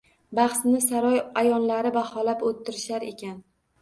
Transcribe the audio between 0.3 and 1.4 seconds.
Bahsni saroy